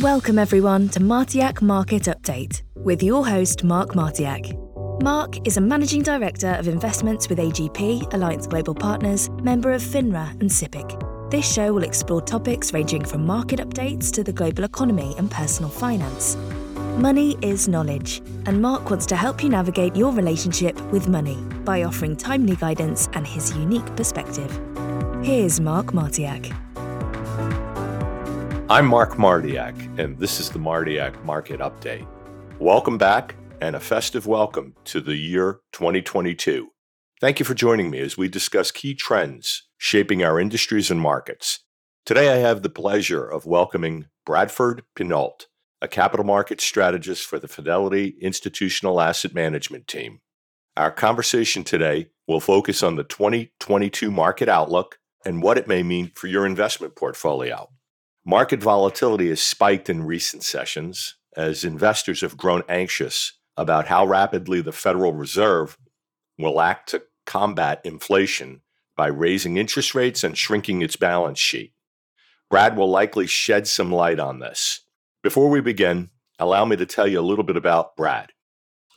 [0.00, 4.52] Welcome, everyone, to Martiak Market Update with your host, Mark Martiak.
[5.00, 10.32] Mark is a managing director of investments with AGP, Alliance Global Partners, member of FINRA
[10.40, 11.30] and SIPC.
[11.30, 15.70] This show will explore topics ranging from market updates to the global economy and personal
[15.70, 16.36] finance.
[16.98, 21.84] Money is knowledge, and Mark wants to help you navigate your relationship with money by
[21.84, 24.50] offering timely guidance and his unique perspective.
[25.22, 26.52] Here's Mark Martiak.
[28.70, 32.06] I'm Mark Martiak, and this is the Martiak Market Update.
[32.58, 36.70] Welcome back and a festive welcome to the year 2022.
[37.20, 41.60] Thank you for joining me as we discuss key trends shaping our industries and markets.
[42.06, 45.46] Today, I have the pleasure of welcoming Bradford Pinault
[45.82, 50.20] a capital market strategist for the Fidelity Institutional Asset Management team.
[50.74, 56.12] Our conversation today will focus on the 2022 market outlook and what it may mean
[56.14, 57.68] for your investment portfolio.
[58.26, 64.62] Market volatility has spiked in recent sessions as investors have grown anxious about how rapidly
[64.62, 65.76] the Federal Reserve
[66.38, 68.62] will act to combat inflation
[68.96, 71.74] by raising interest rates and shrinking its balance sheet.
[72.48, 74.80] Brad will likely shed some light on this.
[75.22, 78.30] Before we begin, allow me to tell you a little bit about Brad.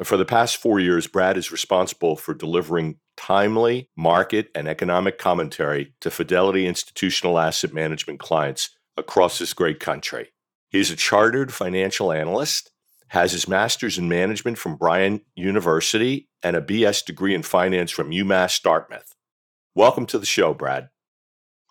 [0.03, 5.95] For the past four years, Brad is responsible for delivering timely market and economic commentary
[6.01, 10.29] to Fidelity Institutional Asset Management clients across this great country.
[10.69, 12.71] He's a chartered financial analyst,
[13.09, 18.11] has his master's in management from Bryant University, and a BS degree in finance from
[18.11, 19.13] UMass Dartmouth.
[19.75, 20.89] Welcome to the show, Brad.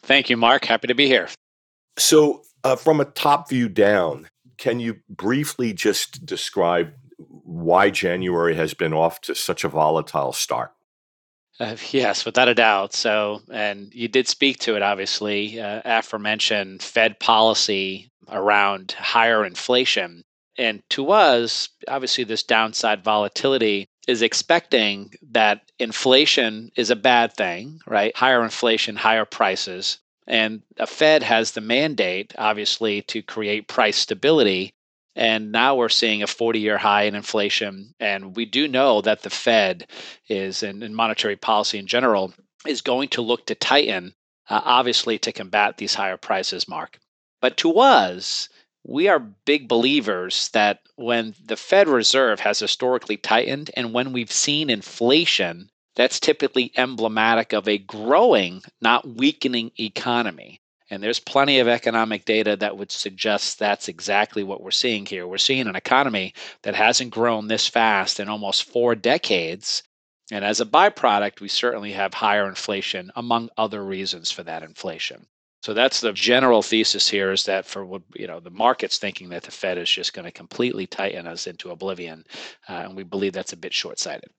[0.02, 0.64] Thank you, Mark.
[0.64, 1.28] Happy to be here.
[1.98, 8.74] So, uh, from a top view down, can you briefly just describe why January has
[8.74, 10.72] been off to such a volatile start?
[11.58, 12.92] Uh, yes, without a doubt.
[12.92, 20.22] So, and you did speak to it, obviously, uh, aforementioned Fed policy around higher inflation.
[20.58, 27.80] And to us, obviously, this downside volatility is expecting that inflation is a bad thing,
[27.86, 28.16] right?
[28.16, 29.98] Higher inflation, higher prices.
[30.26, 34.72] And a Fed has the mandate, obviously, to create price stability.
[35.16, 37.94] And now we're seeing a 40 year high in inflation.
[37.98, 39.88] And we do know that the Fed
[40.28, 42.34] is, and, and monetary policy in general,
[42.66, 44.14] is going to look to tighten,
[44.48, 46.98] uh, obviously, to combat these higher prices, Mark.
[47.40, 48.48] But to us,
[48.84, 54.30] we are big believers that when the Fed Reserve has historically tightened and when we've
[54.30, 60.60] seen inflation that's typically emblematic of a growing, not weakening economy.
[60.90, 65.26] And there's plenty of economic data that would suggest that's exactly what we're seeing here.
[65.26, 66.32] We're seeing an economy
[66.62, 69.82] that hasn't grown this fast in almost four decades.
[70.30, 75.26] And as a byproduct, we certainly have higher inflation, among other reasons for that inflation.
[75.62, 79.30] So that's the general thesis here is that for what you know the market's thinking
[79.30, 82.24] that the Fed is just going to completely tighten us into oblivion,
[82.68, 84.30] uh, and we believe that's a bit short-sighted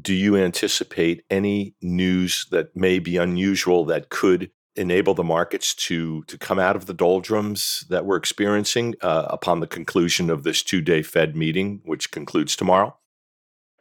[0.00, 6.22] do you anticipate any news that may be unusual that could enable the markets to
[6.24, 10.62] to come out of the doldrums that we're experiencing uh, upon the conclusion of this
[10.62, 12.96] two-day Fed meeting, which concludes tomorrow?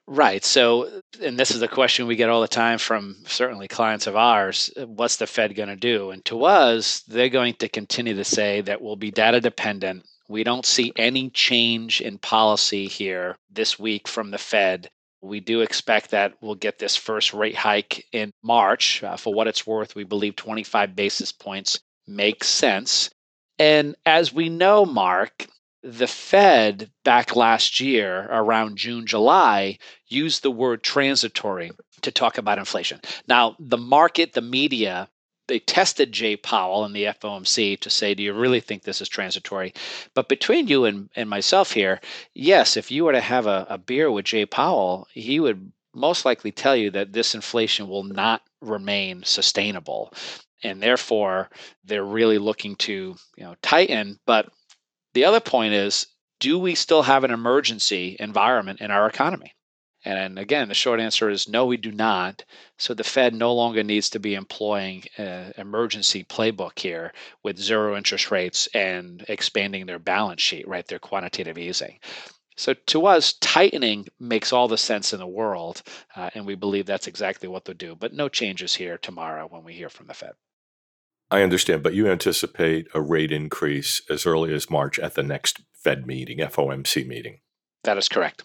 [0.06, 0.44] Right.
[0.44, 4.18] So, and this is a question we get all the time from certainly clients of
[4.18, 6.12] ours what's the Fed going to do?
[6.12, 10.06] And to us, they're going to continue to say that we'll be data dependent.
[10.28, 14.90] We don't see any change in policy here this week from the Fed.
[15.24, 19.02] We do expect that we'll get this first rate hike in March.
[19.02, 23.10] Uh, for what it's worth, we believe 25 basis points makes sense.
[23.58, 25.48] And as we know, Mark,
[25.82, 32.58] the Fed back last year around June, July used the word transitory to talk about
[32.58, 33.00] inflation.
[33.28, 35.10] Now, the market, the media,
[35.48, 39.10] they tested Jay Powell and the FOMC to say, do you really think this is
[39.10, 39.74] transitory?
[40.14, 42.00] But between you and, and myself here,
[42.34, 46.26] yes, if you were to have a, a beer with Jay Powell, he would most
[46.26, 50.14] likely tell you that this inflation will not remain sustainable.
[50.64, 51.50] And therefore,
[51.84, 54.20] they're really looking to you know tighten.
[54.26, 54.50] But
[55.14, 56.08] the other point is,
[56.40, 59.54] do we still have an emergency environment in our economy?
[60.06, 62.44] And again, the short answer is no, we do not.
[62.78, 67.14] So the Fed no longer needs to be employing an emergency playbook here
[67.44, 70.86] with zero interest rates and expanding their balance sheet, right?
[70.86, 72.00] Their quantitative easing.
[72.56, 75.82] So to us, tightening makes all the sense in the world,
[76.16, 77.96] uh, and we believe that's exactly what they'll do.
[77.96, 80.34] But no changes here tomorrow when we hear from the Fed.
[81.32, 85.62] I understand, but you anticipate a rate increase as early as March at the next
[85.74, 87.40] Fed meeting, FOMC meeting.
[87.86, 88.44] That is correct.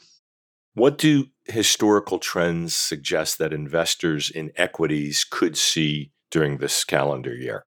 [0.78, 7.64] What do historical trends suggest that investors in equities could see during this calendar year?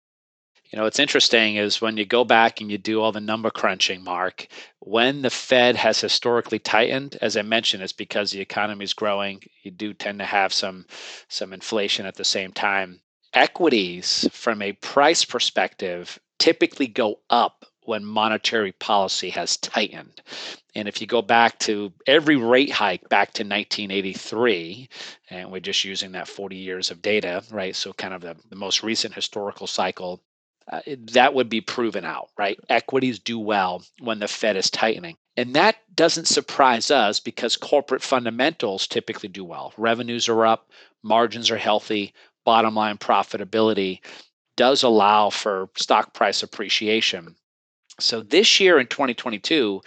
[0.64, 3.48] You know, what's interesting is when you go back and you do all the number
[3.48, 4.48] crunching, Mark,
[4.80, 9.40] when the Fed has historically tightened, as I mentioned, it's because the economy is growing.
[9.62, 10.84] You do tend to have some
[11.28, 13.02] some inflation at the same time.
[13.32, 20.20] Equities, from a price perspective, typically go up when monetary policy has tightened.
[20.74, 24.88] And if you go back to every rate hike back to 1983,
[25.30, 27.74] and we're just using that 40 years of data, right?
[27.74, 30.22] So, kind of the, the most recent historical cycle,
[30.70, 30.80] uh,
[31.12, 32.58] that would be proven out, right?
[32.68, 35.16] Equities do well when the Fed is tightening.
[35.36, 39.72] And that doesn't surprise us because corporate fundamentals typically do well.
[39.76, 40.70] Revenues are up,
[41.02, 42.12] margins are healthy,
[42.44, 44.00] bottom line profitability
[44.56, 47.36] does allow for stock price appreciation.
[47.98, 49.80] So this year in 2022,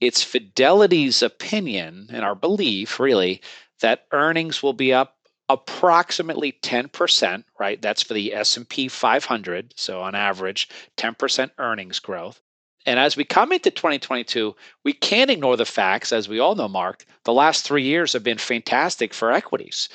[0.00, 3.42] it's Fidelity's opinion and our belief really
[3.80, 5.16] that earnings will be up
[5.48, 7.80] approximately 10%, right?
[7.80, 12.40] That's for the S&P 500, so on average 10% earnings growth.
[12.86, 14.54] And as we come into 2022,
[14.84, 18.22] we can't ignore the facts as we all know Mark, the last 3 years have
[18.22, 19.88] been fantastic for equities.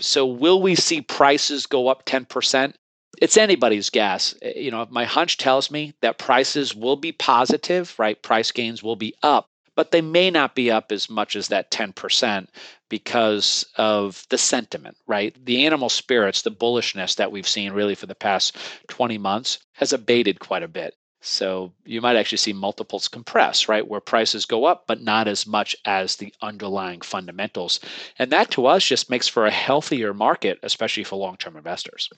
[0.00, 2.74] So will we see prices go up 10%?
[3.20, 4.34] It's anybody's guess.
[4.42, 8.20] Eh, you know, my hunch tells me that prices will be positive, right?
[8.22, 11.70] Price gains will be up, but they may not be up as much as that
[11.70, 12.48] 10%
[12.88, 15.36] because of the sentiment, right?
[15.44, 18.56] The animal spirits, the bullishness that we've seen really for the past
[18.88, 20.94] 20 months has abated quite a bit.
[21.20, 23.86] So you might actually see multiples compress, right?
[23.86, 27.80] Where prices go up, but not as much as the underlying fundamentals.
[28.18, 32.08] And that to us just makes for a healthier market, especially for long term investors.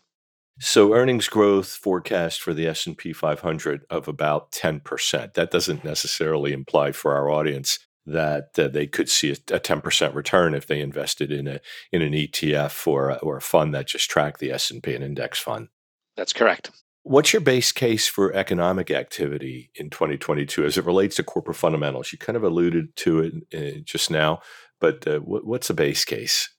[0.62, 5.32] So earnings growth forecast for the S&P 500 of about 10%.
[5.32, 10.14] That doesn't necessarily imply for our audience that uh, they could see a, a, 10%
[10.14, 11.60] return if they invested in a
[11.92, 15.38] in an ETF or a, or a fund that just tracked the S&P an index
[15.38, 15.68] fund.
[16.16, 16.70] That's correct.
[17.04, 22.12] What's your base case for economic activity in 2022 as it relates to corporate fundamentals?
[22.12, 24.40] You kind of alluded to it uh, just now,
[24.78, 26.50] but uh, what's the base case?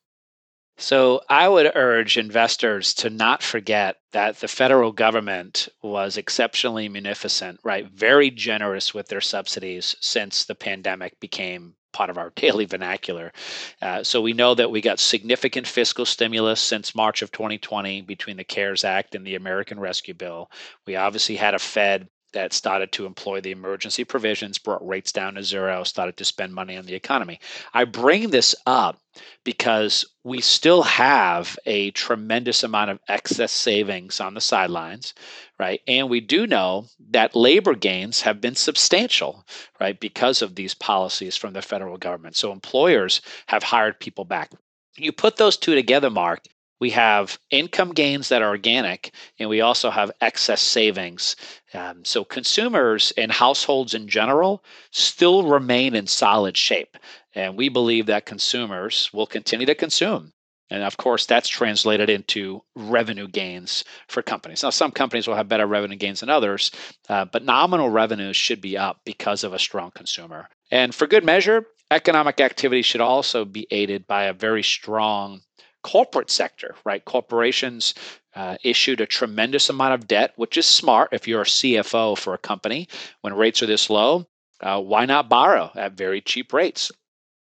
[0.81, 7.59] So I would urge investors to not forget that the federal government was exceptionally munificent,
[7.63, 7.85] right?
[7.87, 13.31] Very generous with their subsidies since the pandemic became part of our daily vernacular.
[13.79, 18.37] Uh, so we know that we got significant fiscal stimulus since March of 2020 between
[18.37, 20.49] the CARES Act and the American Rescue Bill.
[20.87, 25.35] We obviously had a Fed that started to employ the emergency provisions, brought rates down
[25.35, 27.39] to zero, started to spend money on the economy.
[27.73, 28.99] I bring this up
[29.43, 35.13] because we still have a tremendous amount of excess savings on the sidelines,
[35.59, 35.81] right?
[35.87, 39.45] And we do know that labor gains have been substantial,
[39.79, 42.35] right, because of these policies from the federal government.
[42.35, 44.51] So employers have hired people back.
[44.97, 46.41] You put those two together, Mark,
[46.81, 51.35] we have income gains that are organic, and we also have excess savings.
[51.75, 56.97] Um, so consumers and households in general still remain in solid shape.
[57.35, 60.33] And we believe that consumers will continue to consume.
[60.71, 64.63] And of course, that's translated into revenue gains for companies.
[64.63, 66.71] Now, some companies will have better revenue gains than others,
[67.09, 70.49] uh, but nominal revenues should be up because of a strong consumer.
[70.71, 75.41] And for good measure, economic activity should also be aided by a very strong
[75.83, 77.03] corporate sector, right?
[77.03, 77.93] Corporations
[78.35, 82.33] uh, issued a tremendous amount of debt, which is smart if you're a CFO for
[82.33, 82.87] a company.
[83.21, 84.27] When rates are this low,
[84.61, 86.91] uh, why not borrow at very cheap rates?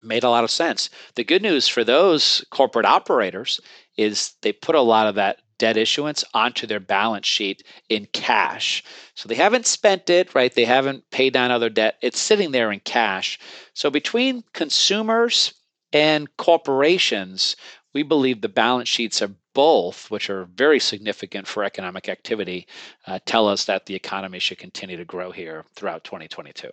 [0.03, 0.91] Made a lot of sense.
[1.15, 3.61] The good news for those corporate operators
[3.97, 8.83] is they put a lot of that debt issuance onto their balance sheet in cash.
[9.15, 10.53] So they haven't spent it, right?
[10.53, 11.97] They haven't paid down other debt.
[12.03, 13.39] It's sitting there in cash.
[13.73, 15.55] So between consumers
[15.93, 17.57] and corporations,
[17.95, 22.67] we believe the balance sheets of both, which are very significant for economic activity,
[23.07, 26.71] uh, tell us that the economy should continue to grow here throughout 2022.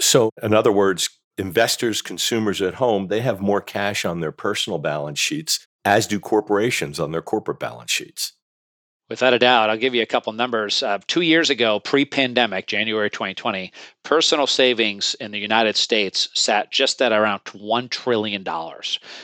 [0.00, 4.78] So, in other words, investors, consumers at home, they have more cash on their personal
[4.78, 8.32] balance sheets, as do corporations on their corporate balance sheets.
[9.08, 10.82] Without a doubt, I'll give you a couple numbers.
[10.82, 13.70] Uh, two years ago, pre pandemic, January 2020,
[14.04, 18.42] personal savings in the United States sat just at around $1 trillion.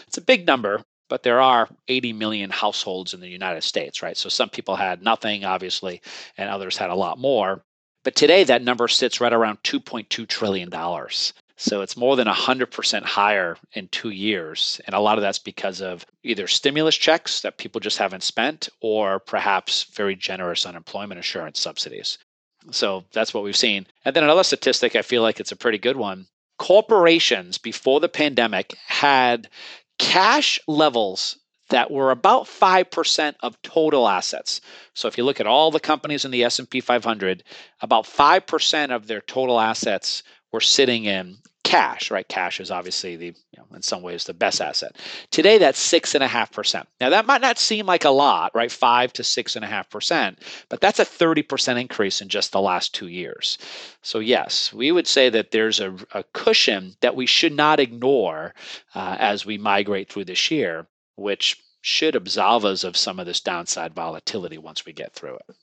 [0.06, 4.16] It's a big number, but there are 80 million households in the United States, right?
[4.16, 6.00] So some people had nothing, obviously,
[6.36, 7.62] and others had a lot more.
[8.04, 10.70] But today, that number sits right around $2.2 trillion.
[11.56, 14.80] So it's more than 100% higher in two years.
[14.86, 18.68] And a lot of that's because of either stimulus checks that people just haven't spent
[18.80, 22.18] or perhaps very generous unemployment insurance subsidies.
[22.70, 23.86] So that's what we've seen.
[24.04, 26.28] And then another statistic, I feel like it's a pretty good one.
[26.58, 29.48] Corporations before the pandemic had
[29.98, 31.38] cash levels
[31.70, 34.60] that were about 5% of total assets.
[34.94, 37.44] So if you look at all the companies in the S&P 500,
[37.80, 41.38] about 5% of their total assets were sitting in
[41.68, 42.26] cash, right?
[42.26, 44.96] Cash is obviously the, you know, in some ways, the best asset.
[45.30, 46.88] Today, that's six and a half percent.
[46.98, 48.72] Now, that might not seem like a lot, right?
[48.72, 50.38] Five to six and a half percent,
[50.70, 53.58] but that's a 30% increase in just the last two years.
[54.00, 58.54] So, yes, we would say that there's a, a cushion that we should not ignore
[58.94, 63.40] uh, as we migrate through this year, which should absolve us of some of this
[63.40, 65.56] downside volatility once we get through it.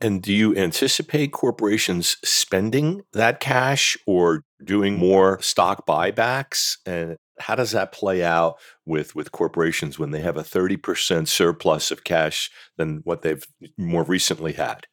[0.00, 6.76] And do you anticipate corporations spending that cash or doing more stock buybacks?
[6.86, 11.90] And how does that play out with, with corporations when they have a 30% surplus
[11.90, 13.44] of cash than what they've
[13.76, 14.86] more recently had?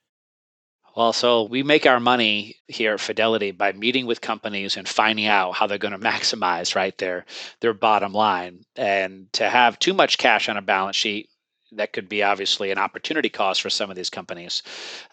[0.95, 5.25] Well, so we make our money here at Fidelity by meeting with companies and finding
[5.25, 7.25] out how they're going to maximize right their
[7.61, 8.63] their bottom line.
[8.75, 11.29] And to have too much cash on a balance sheet
[11.77, 14.63] that could be obviously an opportunity cost for some of these companies.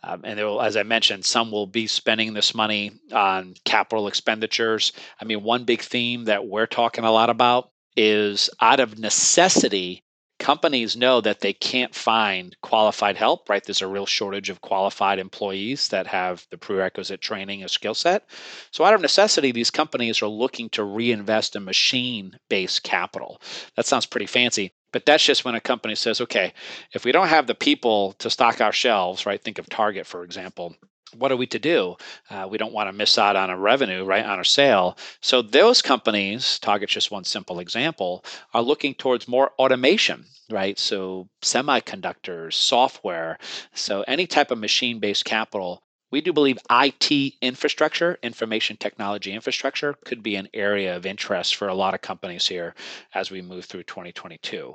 [0.03, 4.93] Um, and will, as I mentioned, some will be spending this money on capital expenditures.
[5.21, 10.05] I mean, one big theme that we're talking a lot about is out of necessity,
[10.41, 13.63] companies know that they can't find qualified help, right?
[13.63, 18.25] There's a real shortage of qualified employees that have the prerequisite training and skill set.
[18.73, 23.41] So, out of necessity, these companies are looking to reinvest in machine based capital.
[23.77, 24.73] That sounds pretty fancy.
[24.93, 26.53] But that's just when a company says, okay,
[26.93, 29.43] if we don't have the people to stock our shelves, right?
[29.43, 30.75] Think of Target, for example.
[31.17, 31.97] What are we to do?
[32.29, 34.97] Uh, we don't want to miss out on a revenue, right, on a sale.
[35.21, 40.79] So those companies, Target's just one simple example, are looking towards more automation, right?
[40.79, 43.39] So semiconductors, software,
[43.75, 50.23] so any type of machine-based capital we do believe IT infrastructure, information technology infrastructure, could
[50.23, 52.75] be an area of interest for a lot of companies here
[53.15, 54.75] as we move through 2022.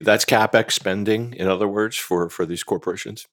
[0.00, 3.26] That's capex spending, in other words, for for these corporations.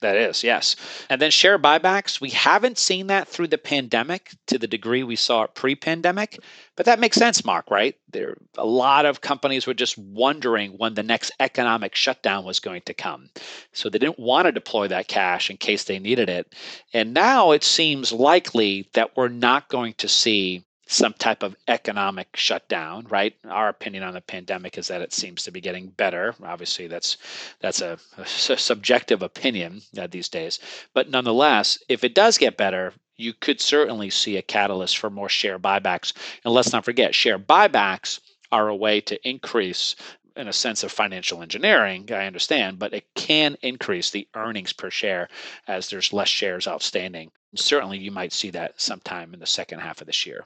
[0.00, 0.76] That is, yes.
[1.10, 2.20] And then share buybacks.
[2.20, 6.38] We haven't seen that through the pandemic to the degree we saw it pre pandemic,
[6.76, 7.96] but that makes sense, Mark, right?
[8.12, 12.82] There a lot of companies were just wondering when the next economic shutdown was going
[12.82, 13.30] to come.
[13.72, 16.54] So they didn't want to deploy that cash in case they needed it.
[16.94, 22.34] And now it seems likely that we're not going to see some type of economic
[22.34, 23.34] shutdown, right?
[23.48, 26.34] Our opinion on the pandemic is that it seems to be getting better.
[26.42, 27.18] Obviously, that's
[27.60, 30.58] that's a, a subjective opinion uh, these days,
[30.94, 35.28] but nonetheless, if it does get better, you could certainly see a catalyst for more
[35.28, 36.12] share buybacks.
[36.44, 39.94] And let's not forget, share buybacks are a way to increase
[40.36, 44.88] in a sense of financial engineering, I understand, but it can increase the earnings per
[44.88, 45.28] share
[45.66, 47.32] as there's less shares outstanding.
[47.56, 50.44] Certainly, you might see that sometime in the second half of this year.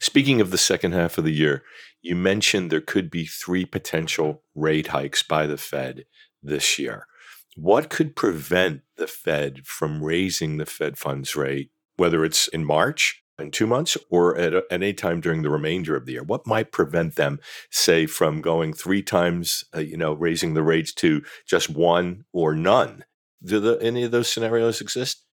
[0.00, 1.62] Speaking of the second half of the year,
[2.00, 6.06] you mentioned there could be three potential rate hikes by the Fed
[6.42, 7.06] this year.
[7.54, 13.22] What could prevent the Fed from raising the Fed funds rate, whether it's in March,
[13.38, 16.22] in two months, or at, at any time during the remainder of the year?
[16.22, 17.38] What might prevent them,
[17.70, 22.54] say, from going three times, uh, you know, raising the rates to just one or
[22.54, 23.04] none?
[23.44, 25.26] Do the, any of those scenarios exist?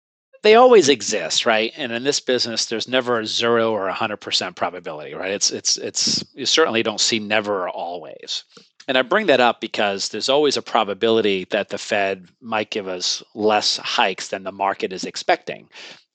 [0.45, 1.73] They always exist, right?
[1.75, 5.31] And in this business, there's never a zero or a hundred percent probability, right?
[5.31, 8.45] It's it's it's you certainly don't see never or always.
[8.87, 12.87] And I bring that up because there's always a probability that the Fed might give
[12.87, 15.71] us less hikes than the market is expecting.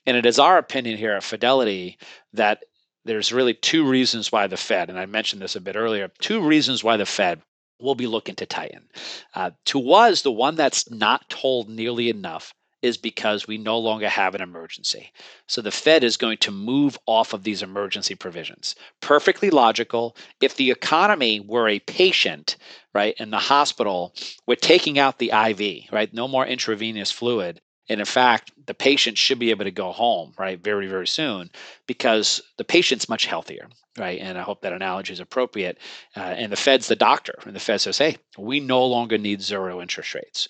[0.05, 1.97] And it is our opinion here at Fidelity
[2.33, 2.63] that
[3.05, 6.41] there's really two reasons why the Fed, and I mentioned this a bit earlier, two
[6.41, 7.41] reasons why the Fed
[7.79, 8.87] will be looking to tighten.
[9.33, 14.07] Uh, to us, the one that's not told nearly enough is because we no longer
[14.07, 15.11] have an emergency.
[15.47, 18.75] So the Fed is going to move off of these emergency provisions.
[19.01, 20.15] Perfectly logical.
[20.41, 22.55] If the economy were a patient,
[22.93, 24.13] right, in the hospital,
[24.47, 26.13] we're taking out the IV, right?
[26.13, 27.61] No more intravenous fluid.
[27.89, 31.49] And in fact, the patient should be able to go home, right, very, very soon
[31.87, 33.67] because the patient's much healthier,
[33.97, 34.19] right?
[34.21, 35.79] And I hope that analogy is appropriate.
[36.15, 39.41] Uh, and the Fed's the doctor, and the Fed says, hey, we no longer need
[39.41, 40.47] zero interest rates.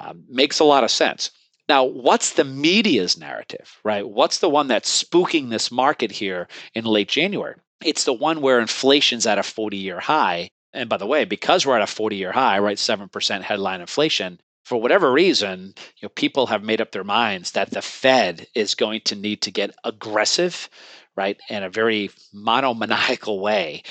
[0.00, 1.30] Um, makes a lot of sense.
[1.70, 4.04] Now, what's the media's narrative, right?
[4.04, 7.54] What's the one that's spooking this market here in late January?
[7.80, 10.50] It's the one where inflation's at a 40 year high.
[10.72, 14.40] And by the way, because we're at a 40 year high, right, 7% headline inflation,
[14.64, 18.74] for whatever reason, you know, people have made up their minds that the Fed is
[18.74, 20.68] going to need to get aggressive,
[21.14, 23.84] right, in a very monomaniacal way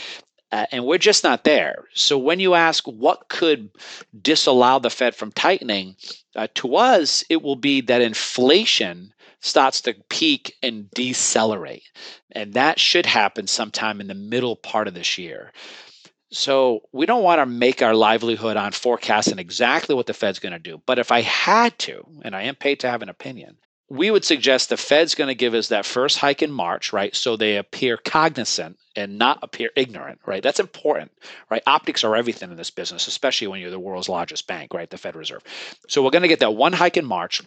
[0.51, 1.85] uh, and we're just not there.
[1.93, 3.69] So when you ask what could
[4.21, 5.95] disallow the Fed from tightening,
[6.35, 11.83] uh, to us, it will be that inflation starts to peak and decelerate.
[12.31, 15.51] And that should happen sometime in the middle part of this year.
[16.31, 20.53] So we don't want to make our livelihood on forecasting exactly what the Fed's going
[20.53, 20.81] to do.
[20.85, 23.57] But if I had to, and I am paid to have an opinion,
[23.89, 27.15] we would suggest the Fed's going to give us that first hike in March, right?
[27.15, 30.43] So they appear cognizant and not appear ignorant, right?
[30.43, 31.11] That's important,
[31.49, 31.63] right?
[31.65, 34.89] Optics are everything in this business, especially when you're the world's largest bank, right?
[34.89, 35.43] The Fed Reserve.
[35.87, 37.41] So we're going to get that one hike in March.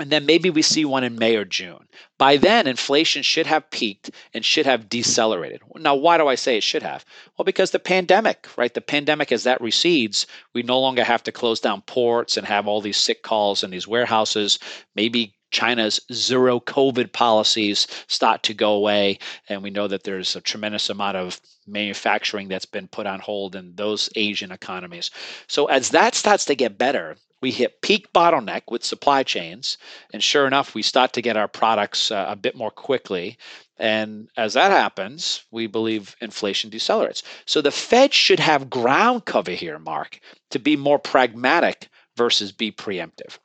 [0.00, 1.86] And then maybe we see one in May or June.
[2.18, 5.62] By then, inflation should have peaked and should have decelerated.
[5.76, 7.04] Now, why do I say it should have?
[7.38, 8.74] Well, because the pandemic, right?
[8.74, 12.66] The pandemic, as that recedes, we no longer have to close down ports and have
[12.66, 14.58] all these sick calls in these warehouses.
[14.96, 19.18] Maybe China's zero COVID policies start to go away.
[19.48, 23.56] And we know that there's a tremendous amount of manufacturing that's been put on hold
[23.56, 25.10] in those Asian economies.
[25.46, 29.78] So, as that starts to get better, we hit peak bottleneck with supply chains.
[30.12, 33.38] And sure enough, we start to get our products uh, a bit more quickly.
[33.78, 37.22] And as that happens, we believe inflation decelerates.
[37.44, 40.18] So the Fed should have ground cover here, Mark,
[40.50, 43.38] to be more pragmatic versus be preemptive.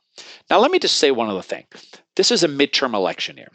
[0.50, 1.65] Now, let me just say one other thing.
[2.15, 3.51] This is a midterm election year.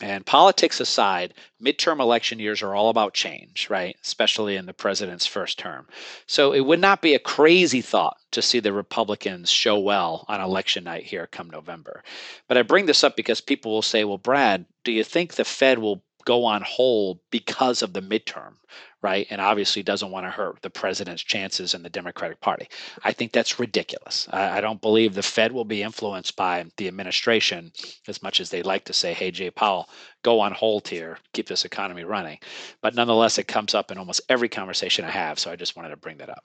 [0.00, 3.96] And politics aside, midterm election years are all about change, right?
[4.04, 5.88] Especially in the president's first term.
[6.26, 10.40] So it would not be a crazy thought to see the Republicans show well on
[10.40, 12.04] election night here come November.
[12.46, 15.44] But I bring this up because people will say, well, Brad, do you think the
[15.44, 18.52] Fed will go on hold because of the midterm,
[19.00, 19.26] right?
[19.30, 22.68] And obviously doesn't want to hurt the president's chances in the Democratic Party.
[23.02, 24.28] I think that's ridiculous.
[24.30, 27.72] I, I, don't believe the Fed will be influenced by the administration
[28.08, 29.88] as much as they like to say, hey, Jay Powell,
[30.22, 32.40] go on hold here, keep this economy running.
[32.82, 35.38] But nonetheless, it comes up in almost every conversation I have.
[35.38, 36.44] So I just wanted to bring that up.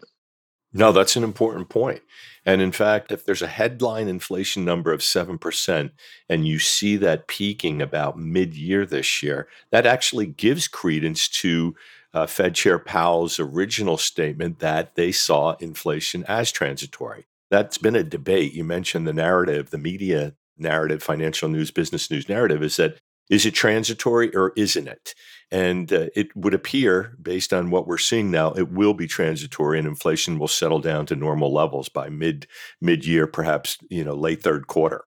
[0.73, 2.01] No, that's an important point.
[2.45, 5.91] And in fact, if there's a headline inflation number of 7%
[6.27, 11.75] and you see that peaking about mid year this year, that actually gives credence to
[12.13, 17.25] uh, Fed Chair Powell's original statement that they saw inflation as transitory.
[17.49, 18.53] That's been a debate.
[18.53, 22.97] You mentioned the narrative, the media narrative, financial news, business news narrative is that
[23.29, 25.15] is it transitory or isn't it?
[25.53, 29.77] And uh, it would appear, based on what we're seeing now, it will be transitory,
[29.77, 32.47] and inflation will settle down to normal levels by mid
[32.81, 35.05] mid year, perhaps you know late third quarter.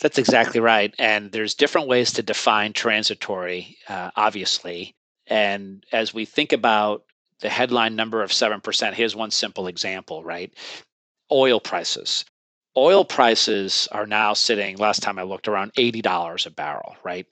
[0.00, 0.92] That's exactly right.
[0.98, 4.94] And there's different ways to define transitory, uh, obviously.
[5.28, 7.04] And as we think about
[7.40, 10.52] the headline number of 7%, here's one simple example, right?
[11.32, 12.24] Oil prices
[12.78, 17.26] oil prices are now sitting last time i looked around $80 a barrel right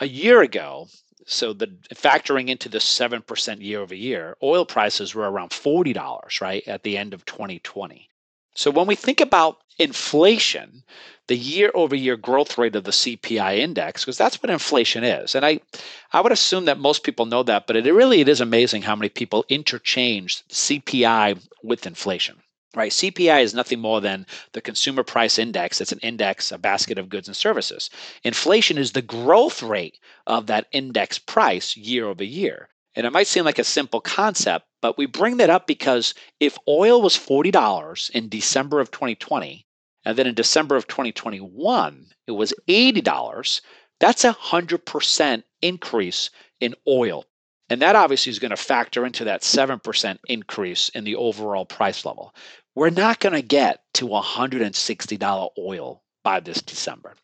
[0.00, 0.86] a year ago
[1.30, 6.66] so the factoring into the 7% year over year oil prices were around $40 right
[6.66, 8.08] at the end of 2020
[8.54, 10.82] so when we think about inflation
[11.28, 15.34] the year over year growth rate of the cpi index because that's what inflation is
[15.34, 15.60] and i
[16.12, 18.96] i would assume that most people know that but it really it is amazing how
[18.96, 22.36] many people interchange cpi with inflation
[22.74, 22.92] right?
[22.92, 25.80] CPI is nothing more than the consumer price index.
[25.80, 27.90] It's an index, a basket of goods and services.
[28.22, 32.68] Inflation is the growth rate of that index price year over year.
[32.94, 36.58] And it might seem like a simple concept, but we bring that up because if
[36.66, 39.66] oil was $40 in December of 2020,
[40.04, 43.60] and then in December of 2021, it was $80,
[44.00, 46.30] that's a 100% increase
[46.60, 47.26] in oil
[47.70, 52.04] and that obviously is going to factor into that 7% increase in the overall price
[52.04, 52.34] level.
[52.74, 57.14] We're not going to get to $160 oil by this December,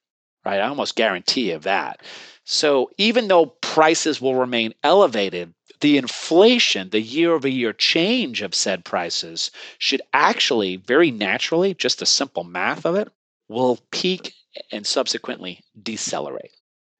[0.45, 0.61] right?
[0.61, 2.01] I almost guarantee you that.
[2.45, 8.55] So even though prices will remain elevated, the inflation, the year over year change of
[8.55, 13.09] said prices should actually very naturally, just the simple math of it,
[13.49, 14.33] will peak
[14.71, 16.53] and subsequently decelerate.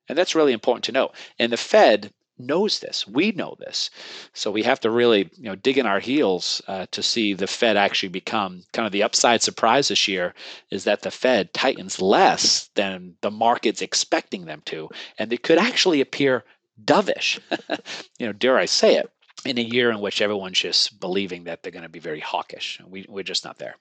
[0.09, 1.15] And that's really important to note.
[1.39, 3.07] And the Fed knows this.
[3.07, 3.91] We know this.
[4.33, 7.47] So we have to really, you know, dig in our heels uh, to see the
[7.47, 10.35] Fed actually become kind of the upside surprise this year
[10.71, 15.59] is that the Fed tightens less than the market's expecting them to, and it could
[15.59, 16.45] actually appear
[16.85, 17.41] dovish.
[18.19, 19.11] you know, dare I say it,
[19.45, 22.81] in a year in which everyone's just believing that they're going to be very hawkish.
[22.87, 23.77] We, we're just not there.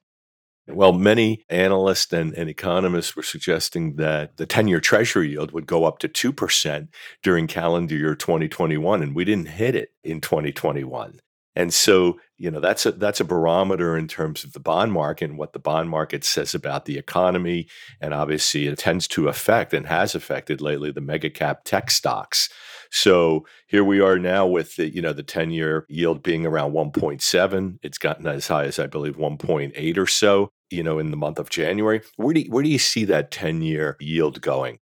[0.67, 5.67] Well, many analysts and, and, economists were suggesting that the 10 year treasury yield would
[5.67, 6.87] go up to 2%
[7.21, 11.19] during calendar year 2021, and we didn't hit it in 2021.
[11.55, 15.29] And so, you know, that's a that's a barometer in terms of the bond market
[15.29, 17.67] and what the bond market says about the economy.
[18.01, 22.49] And obviously it tends to affect and has affected lately the mega cap tech stocks.
[22.91, 26.73] So here we are now with the, you know, the 10 year yield being around
[26.73, 27.79] 1.7.
[27.81, 31.39] It's gotten as high as I believe 1.8 or so, you know, in the month
[31.39, 32.01] of January.
[32.17, 34.79] Where do you, where do you see that 10 year yield going?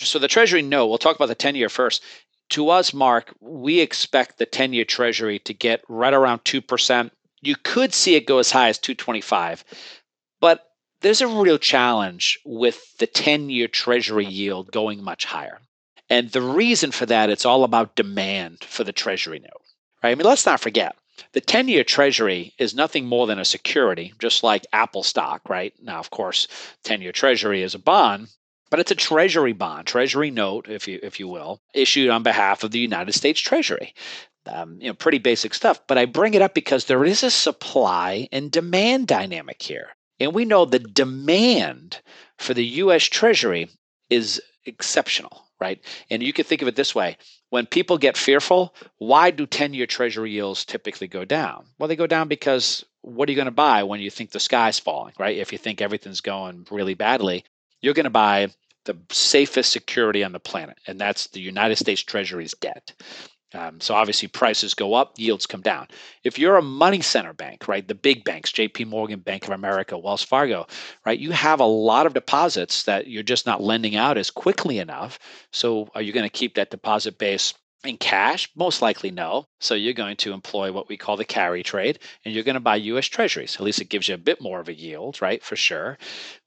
[0.00, 0.86] So the Treasury, no.
[0.86, 2.02] We'll talk about the 10 year first.
[2.50, 7.10] to us, Mark, we expect the 10 year treasury to get right around 2%.
[7.40, 9.64] You could see it go as high as 225.
[10.40, 10.64] But
[11.00, 15.60] there's a real challenge with the 10 year treasury yield going much higher.
[16.12, 19.62] And the reason for that, it's all about demand for the treasury note.
[20.02, 20.10] Right?
[20.10, 20.94] I mean, let's not forget,
[21.32, 25.72] the 10 year treasury is nothing more than a security, just like Apple stock, right?
[25.82, 26.48] Now, of course,
[26.84, 28.28] 10 year treasury is a bond,
[28.68, 32.62] but it's a treasury bond, treasury note, if you if you will, issued on behalf
[32.62, 33.94] of the United States Treasury.
[34.44, 35.80] Um, you know, pretty basic stuff.
[35.86, 39.88] But I bring it up because there is a supply and demand dynamic here.
[40.20, 42.02] And we know the demand
[42.36, 43.70] for the US Treasury
[44.10, 45.80] is exceptional, right?
[46.10, 47.16] And you can think of it this way
[47.50, 51.66] when people get fearful, why do 10 year Treasury yields typically go down?
[51.78, 54.40] Well, they go down because what are you going to buy when you think the
[54.40, 55.36] sky's falling, right?
[55.36, 57.44] If you think everything's going really badly,
[57.80, 58.48] you're going to buy
[58.84, 62.92] the safest security on the planet, and that's the United States Treasury's debt.
[63.54, 65.88] Um, so obviously prices go up, yields come down.
[66.24, 68.84] If you're a money center bank, right, the big banks, J.P.
[68.86, 70.66] Morgan, Bank of America, Wells Fargo,
[71.04, 74.78] right, you have a lot of deposits that you're just not lending out as quickly
[74.78, 75.18] enough.
[75.50, 78.48] So are you going to keep that deposit base in cash?
[78.56, 79.46] Most likely no.
[79.60, 82.60] So you're going to employ what we call the carry trade and you're going to
[82.60, 83.56] buy US treasuries.
[83.56, 85.42] At least it gives you a bit more of a yield, right?
[85.42, 85.98] For sure.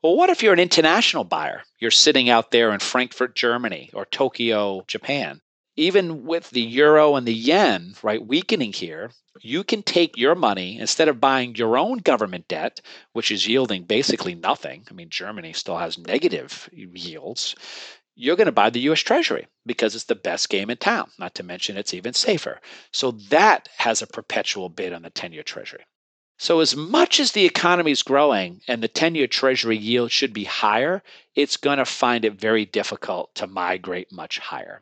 [0.02, 1.64] Well, what if you're an international buyer?
[1.80, 5.42] You're sitting out there in Frankfurt, Germany or Tokyo, Japan
[5.76, 9.12] even with the euro and the yen, right, weakening here,
[9.42, 12.80] you can take your money instead of buying your own government debt,
[13.12, 14.88] which is yielding basically nothing.
[14.90, 17.56] I mean, Germany still has negative yields.
[18.16, 21.36] You're going to buy the US Treasury because it's the best game in town, not
[21.36, 22.62] to mention it's even safer.
[22.92, 25.86] So that has a perpetual bid on the 10 year Treasury.
[26.38, 30.34] So, as much as the economy is growing and the 10 year Treasury yield should
[30.34, 31.02] be higher,
[31.34, 34.82] it's going to find it very difficult to migrate much higher.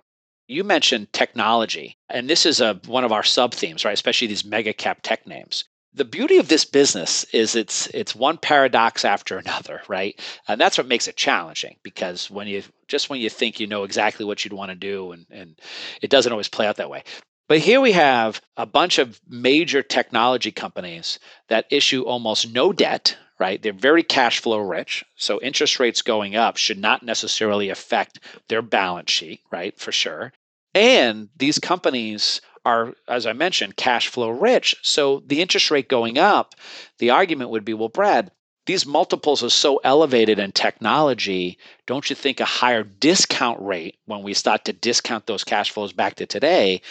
[0.53, 3.93] You mentioned technology, and this is a, one of our sub themes, right?
[3.93, 5.65] Especially these mega cap tech names.
[5.95, 10.19] The beauty of this business is it's it's one paradox after another, right?
[10.47, 13.83] And that's what makes it challenging because when you just when you think you know
[13.83, 15.59] exactly what you'd want to do, and, and
[16.03, 17.03] it doesn't always play out that way.
[17.47, 23.17] But here we have a bunch of major technology companies that issue almost no debt,
[23.39, 23.59] right?
[23.59, 25.03] They're very cash flow rich.
[25.15, 29.77] So interest rates going up should not necessarily affect their balance sheet, right?
[29.79, 30.31] For sure.
[30.73, 34.75] And these companies are, as I mentioned, cash flow rich.
[34.81, 36.55] So the interest rate going up,
[36.99, 38.31] the argument would be well, Brad,
[38.65, 41.57] these multiples are so elevated in technology.
[41.85, 45.91] Don't you think a higher discount rate when we start to discount those cash flows
[45.91, 46.81] back to today?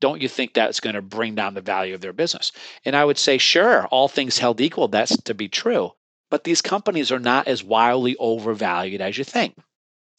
[0.00, 2.52] Don't you think that's going to bring down the value of their business?
[2.84, 5.92] And I would say, sure, all things held equal, that's to be true
[6.32, 9.54] but these companies are not as wildly overvalued as you think.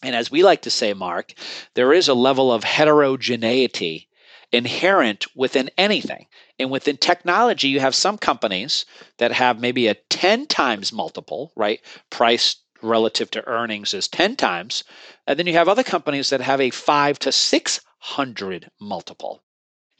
[0.03, 1.33] And as we like to say, Mark,
[1.75, 4.09] there is a level of heterogeneity
[4.51, 6.27] inherent within anything.
[6.59, 8.85] And within technology, you have some companies
[9.17, 11.81] that have maybe a 10 times multiple, right?
[12.09, 14.83] Price relative to earnings is 10 times.
[15.25, 19.41] And then you have other companies that have a 5 to 600 multiple.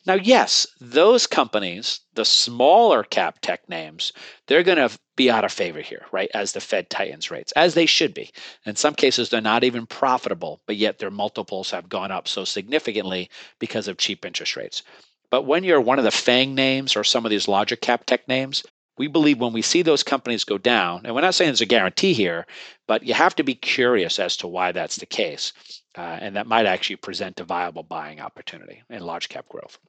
[0.06, 4.12] Now, yes, those companies, the smaller cap tech names,
[4.48, 6.30] they're going to be out of favor here, right?
[6.34, 8.32] As the Fed tightens rates, as they should be.
[8.66, 12.44] In some cases, they're not even profitable, but yet their multiples have gone up so
[12.44, 14.84] significantly because of cheap interest rates.
[15.32, 18.28] But when you're one of the FANG names or some of these larger cap tech
[18.28, 18.64] names,
[18.98, 21.66] we believe when we see those companies go down, and we're not saying there's a
[21.66, 22.46] guarantee here,
[22.88, 25.54] but you have to be curious as to why that's the case.
[25.98, 29.80] Uh, and that might actually present a viable buying opportunity in large cap growth.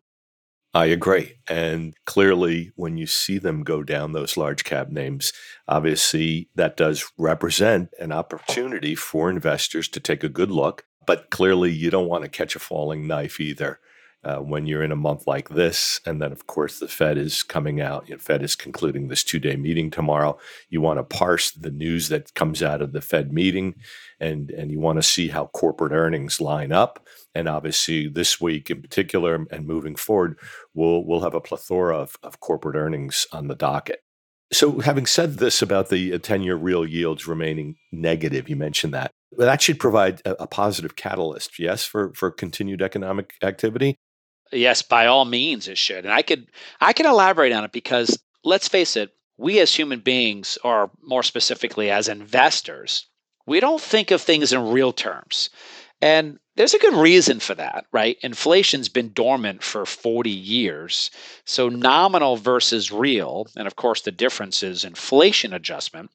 [0.75, 1.39] I agree.
[1.49, 5.33] And clearly, when you see them go down those large cap names,
[5.69, 10.85] obviously that does represent an opportunity for investors to take a good look.
[11.07, 13.79] But clearly, you don't want to catch a falling knife either
[14.25, 16.01] uh, when you're in a month like this.
[16.07, 18.09] And then, of course, the Fed is coming out.
[18.09, 20.39] Know, Fed is concluding this two day meeting tomorrow.
[20.71, 23.77] You want to parse the news that comes out of the Fed meeting,
[24.19, 27.07] and, and you want to see how corporate earnings line up.
[27.35, 30.39] And obviously, this week in particular, and moving forward,
[30.73, 34.01] we'll, we'll have a plethora of, of corporate earnings on the docket.
[34.53, 38.95] So, having said this about the uh, 10 year real yields remaining negative, you mentioned
[38.95, 39.11] that.
[39.37, 43.97] That should provide a, a positive catalyst, yes, for, for continued economic activity.
[44.53, 46.05] Yes, by all means it should.
[46.05, 46.47] And I could
[46.81, 51.23] I can elaborate on it because let's face it, we as human beings or more
[51.23, 53.07] specifically as investors,
[53.47, 55.51] we don't think of things in real terms.
[56.05, 58.19] And there's a good reason for that, right?
[58.21, 61.11] Inflation's been dormant for 40 years.
[61.47, 66.11] So nominal versus real, and of course the difference is inflation adjustment,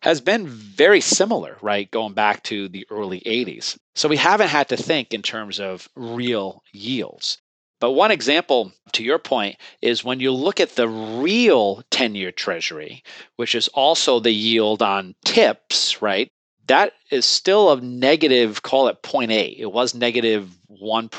[0.00, 1.90] has been very similar, right?
[1.90, 3.76] Going back to the early 80s.
[3.94, 7.36] So we haven't had to think in terms of real yields.
[7.80, 12.32] But one example, to your point, is when you look at the real 10 year
[12.32, 13.02] treasury,
[13.36, 16.30] which is also the yield on TIPS, right?
[16.66, 19.56] That is still a negative, call it 0.8.
[19.58, 21.10] It was negative 1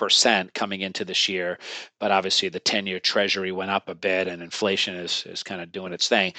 [0.53, 1.59] coming into this year,
[1.99, 5.61] but obviously the 10 year treasury went up a bit and inflation is, is kind
[5.61, 6.33] of doing its thing.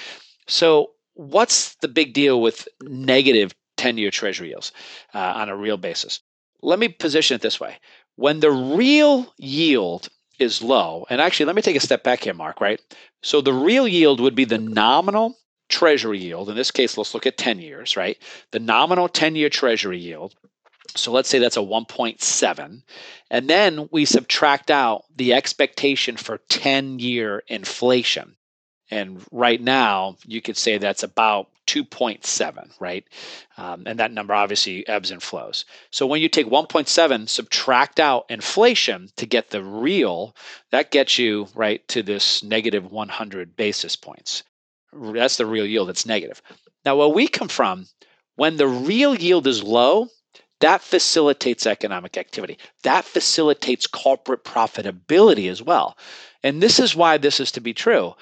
[0.47, 4.71] So, what's the big deal with negative 10 year treasury yields
[5.13, 6.21] uh, on a real basis?
[6.61, 7.77] Let me position it this way
[8.15, 12.33] when the real yield is low, and actually, let me take a step back here,
[12.33, 12.79] Mark, right?
[13.23, 15.35] So, the real yield would be the nominal
[15.69, 18.17] treasury yield, in this case, let's look at 10 years, right?
[18.51, 20.35] The nominal 10 year treasury yield.
[20.95, 22.81] So let's say that's a 1.7.
[23.29, 28.35] And then we subtract out the expectation for 10 year inflation.
[28.89, 33.03] And right now, you could say that's about 2.7, right?
[33.57, 35.65] Um, and that number obviously ebbs and flows.
[35.91, 40.33] So when you take 1.7, subtract out inflation to get the real,
[40.71, 44.43] that gets you right to this negative 100 basis points.
[44.93, 45.89] That's the real yield.
[45.89, 46.41] It's negative.
[46.85, 47.87] Now, where we come from,
[48.35, 50.07] when the real yield is low,
[50.59, 52.57] that facilitates economic activity.
[52.83, 55.97] That facilitates corporate profitability as well.
[56.43, 58.15] And this is why this is to be true.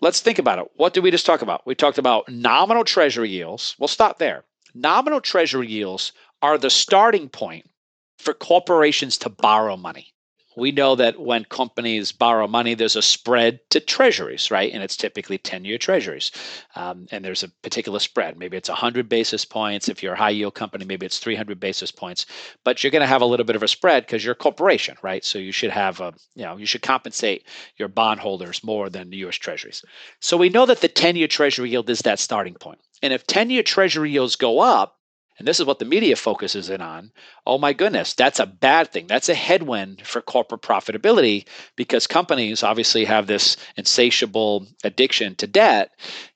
[0.00, 0.70] Let's think about it.
[0.76, 1.66] What did we just talk about?
[1.66, 3.76] We talked about nominal treasury yields.
[3.78, 4.44] We'll stop there.
[4.74, 7.70] Nominal treasury yields are the starting point
[8.18, 10.13] for corporations to borrow money
[10.56, 14.72] we know that when companies borrow money, there's a spread to treasuries, right?
[14.72, 16.30] And it's typically 10 year treasuries.
[16.76, 18.38] Um, and there's a particular spread.
[18.38, 19.88] Maybe it's 100 basis points.
[19.88, 22.26] If you're a high yield company, maybe it's 300 basis points.
[22.64, 24.96] But you're going to have a little bit of a spread because you're a corporation,
[25.02, 25.24] right?
[25.24, 29.18] So you should have a, you know, you should compensate your bondholders more than the
[29.18, 29.84] US treasuries.
[30.20, 32.80] So we know that the 10 year treasury yield is that starting point.
[33.02, 34.98] And if 10 year treasury yields go up,
[35.38, 37.10] and this is what the media focuses in on,
[37.44, 39.06] oh my goodness, that's a bad thing.
[39.08, 45.90] That's a headwind for corporate profitability because companies obviously have this insatiable addiction to debt.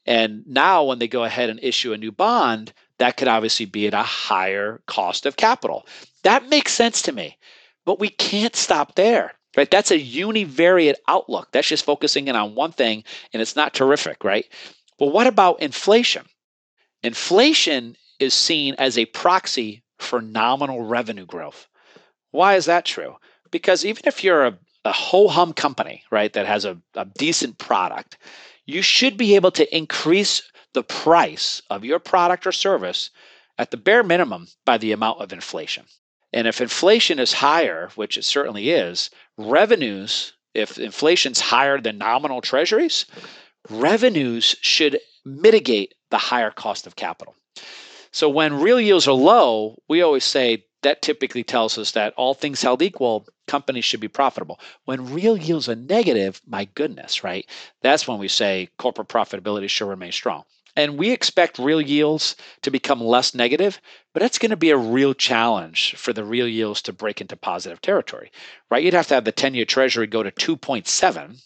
[0.04, 3.87] And now, when they go ahead and issue a new bond, that could obviously be
[3.87, 5.87] at a higher cost of capital.
[6.24, 7.38] That makes sense to me.
[7.84, 9.32] But we can't stop there.
[9.56, 9.70] Right?
[9.70, 11.48] That's a univariate outlook.
[11.52, 14.46] That's just focusing in on one thing, and it's not terrific, right?
[14.98, 16.26] Well, what about inflation?
[17.02, 21.68] Inflation is seen as a proxy for nominal revenue growth.
[22.31, 23.16] Why is that true?
[23.50, 27.59] Because even if you're a, a ho hum company, right, that has a, a decent
[27.59, 28.18] product,
[28.66, 30.42] you should be able to increase
[30.74, 33.11] the price of your product or service
[33.57, 35.85] at the bare minimum by the amount of inflation.
[36.33, 42.40] And if inflation is higher, which it certainly is, revenues, if inflation's higher than nominal
[42.40, 43.07] treasuries,
[43.70, 47.35] revenues should mitigate the higher cost of capital.
[48.18, 52.35] So when real yields are low, we always say that typically tells us that all
[52.35, 54.59] things held equal, companies should be profitable.
[54.87, 57.46] When real yields are negative, my goodness, right?
[57.81, 60.42] That's when we say corporate profitability should remain strong.
[60.74, 63.81] And we expect real yields to become less negative,
[64.12, 67.37] but that's going to be a real challenge for the real yields to break into
[67.37, 68.33] positive territory,
[68.68, 68.83] right?
[68.83, 71.40] You'd have to have the 10 year treasury go to 2.7,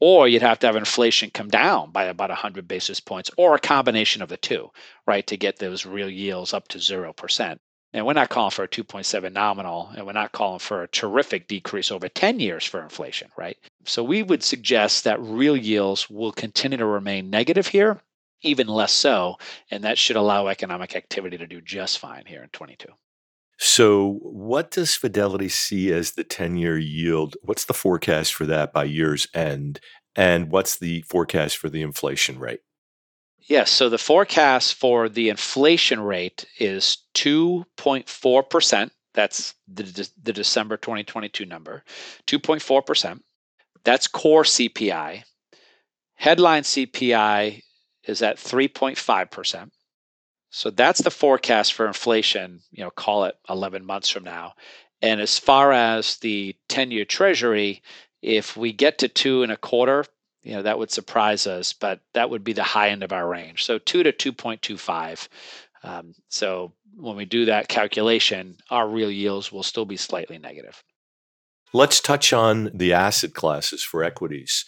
[0.00, 3.60] or you'd have to have inflation come down by about 100 basis points or a
[3.60, 4.70] combination of the two
[5.06, 7.58] right to get those real yields up to 0%
[7.92, 11.48] and we're not calling for a 2.7 nominal and we're not calling for a terrific
[11.48, 13.56] decrease over 10 years for inflation right?
[13.84, 18.00] So we would suggest that real yields will continue to remain negative here
[18.42, 19.36] even less so
[19.70, 22.88] and that should allow economic activity to do just fine here in 22
[23.58, 27.36] so, what does Fidelity see as the 10 year yield?
[27.42, 29.80] What's the forecast for that by year's end?
[30.14, 32.60] And what's the forecast for the inflation rate?
[33.38, 38.90] Yes, so the forecast for the inflation rate is 2.4%.
[39.14, 41.82] That's the, the December 2022 number,
[42.26, 43.20] 2.4%.
[43.84, 45.22] That's core CPI.
[46.16, 47.62] Headline CPI
[48.04, 49.70] is at 3.5%.
[50.50, 54.54] So that's the forecast for inflation, you know, call it 11 months from now.
[55.02, 57.82] And as far as the 10 year treasury,
[58.22, 60.04] if we get to two and a quarter,
[60.42, 63.28] you know, that would surprise us, but that would be the high end of our
[63.28, 63.64] range.
[63.64, 65.28] So two to 2.25.
[65.82, 70.82] Um, so when we do that calculation, our real yields will still be slightly negative.
[71.72, 74.64] Let's touch on the asset classes for equities.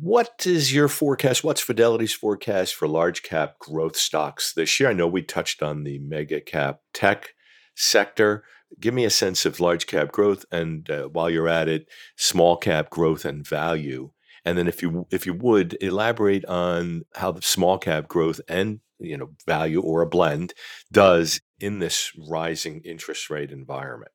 [0.00, 1.44] What is your forecast?
[1.44, 4.88] What's Fidelity's forecast for large cap growth stocks this year?
[4.88, 7.34] I know we touched on the mega cap tech
[7.76, 8.42] sector.
[8.80, 12.56] Give me a sense of large cap growth, and uh, while you're at it, small
[12.56, 14.12] cap growth and value.
[14.46, 18.80] And then, if you if you would elaborate on how the small cap growth and
[18.98, 20.54] you know value or a blend
[20.90, 24.12] does in this rising interest rate environment.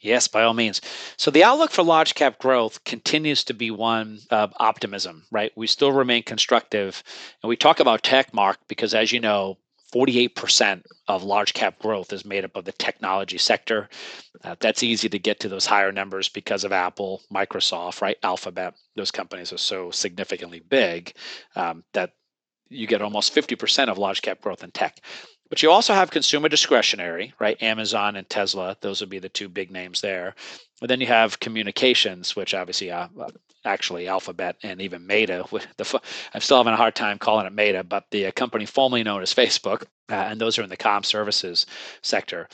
[0.00, 0.80] Yes, by all means.
[1.16, 5.50] So the outlook for large cap growth continues to be one of optimism, right?
[5.56, 7.02] We still remain constructive.
[7.42, 9.58] And we talk about tech, Mark, because as you know,
[9.92, 13.88] 48% of large cap growth is made up of the technology sector.
[14.44, 18.18] Uh, that's easy to get to those higher numbers because of Apple, Microsoft, right?
[18.22, 18.74] Alphabet.
[18.96, 21.14] Those companies are so significantly big
[21.56, 22.12] um, that
[22.68, 25.00] you get almost 50% of large cap growth in tech.
[25.48, 27.60] But you also have consumer discretionary, right?
[27.62, 30.34] Amazon and Tesla, those would be the two big names there.
[30.80, 33.08] Then you have communications, which obviously, uh,
[33.64, 35.44] actually, Alphabet and even Meta.
[35.76, 36.00] The,
[36.34, 39.22] I'm still having a hard time calling it Meta, but the uh, company formerly known
[39.22, 41.66] as Facebook, uh, and those are in the com services
[42.02, 42.48] sector.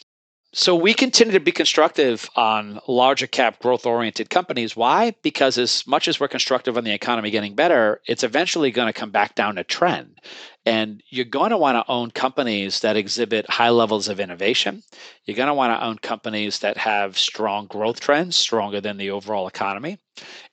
[0.56, 4.76] So we continue to be constructive on larger cap growth oriented companies.
[4.76, 5.12] Why?
[5.20, 8.92] Because as much as we're constructive on the economy getting better, it's eventually going to
[8.92, 10.20] come back down to trend.
[10.64, 14.84] And you're going to want to own companies that exhibit high levels of innovation.
[15.24, 19.10] You're going to want to own companies that have strong growth trends, stronger than the
[19.10, 19.98] overall economy.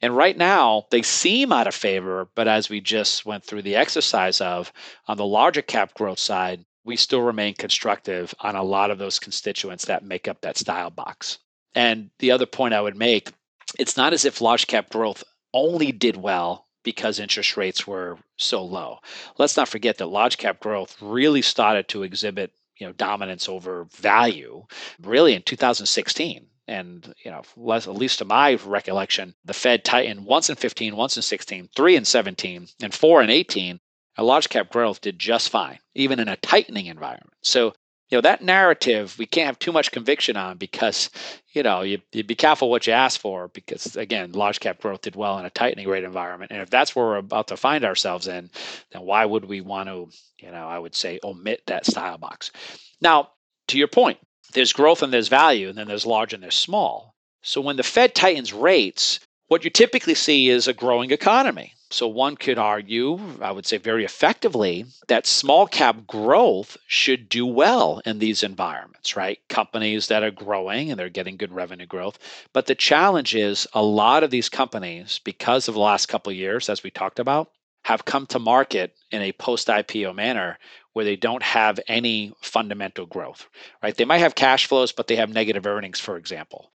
[0.01, 3.75] And right now, they seem out of favor, but as we just went through the
[3.75, 4.73] exercise of
[5.07, 9.19] on the larger cap growth side, we still remain constructive on a lot of those
[9.19, 11.39] constituents that make up that style box.
[11.75, 13.31] And the other point I would make
[13.79, 18.63] it's not as if large cap growth only did well because interest rates were so
[18.63, 18.99] low.
[19.37, 23.85] Let's not forget that large cap growth really started to exhibit you know dominance over
[23.93, 24.65] value
[25.03, 30.25] really in 2016 and you know less, at least to my recollection the fed tightened
[30.25, 33.79] once in 15 once in 16 three in 17 and four in 18
[34.17, 37.33] a large cap growth did just fine, even in a tightening environment.
[37.41, 37.73] So,
[38.09, 41.09] you know, that narrative we can't have too much conviction on because,
[41.53, 45.01] you know, you, you be careful what you ask for because, again, large cap growth
[45.01, 46.51] did well in a tightening rate environment.
[46.51, 48.49] And if that's where we're about to find ourselves in,
[48.91, 52.51] then why would we want to, you know, I would say omit that style box?
[52.99, 53.29] Now,
[53.69, 54.19] to your point,
[54.53, 57.15] there's growth and there's value, and then there's large and there's small.
[57.41, 61.73] So when the Fed tightens rates, what you typically see is a growing economy.
[61.93, 67.45] So one could argue, I would say very effectively, that small cap growth should do
[67.45, 69.39] well in these environments, right?
[69.49, 72.17] Companies that are growing and they're getting good revenue growth.
[72.53, 76.37] But the challenge is a lot of these companies, because of the last couple of
[76.37, 77.51] years, as we talked about,
[77.83, 80.57] have come to market in a post IPO manner
[80.93, 83.47] where they don't have any fundamental growth,
[83.83, 83.95] right?
[83.95, 86.71] They might have cash flows, but they have negative earnings, for example.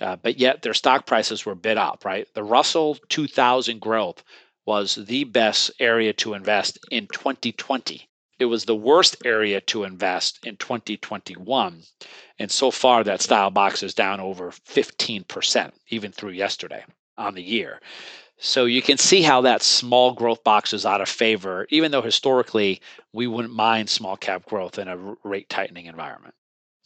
[0.00, 2.26] Uh, but yet their stock prices were bid up, right?
[2.34, 4.22] The Russell 2000 growth
[4.70, 8.08] was the best area to invest in 2020.
[8.38, 11.82] It was the worst area to invest in 2021.
[12.38, 16.84] And so far, that style box is down over 15%, even through yesterday
[17.18, 17.80] on the year.
[18.38, 22.00] So you can see how that small growth box is out of favor, even though
[22.00, 22.80] historically
[23.12, 26.34] we wouldn't mind small cap growth in a rate tightening environment.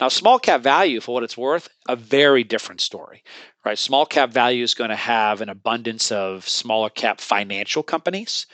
[0.00, 3.22] Now, small cap value, for what it's worth, a very different story,
[3.64, 3.78] right?
[3.78, 8.46] Small cap value is going to have an abundance of smaller cap financial companies,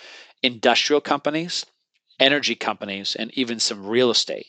[0.43, 1.65] industrial companies,
[2.19, 4.49] energy companies, and even some real estate.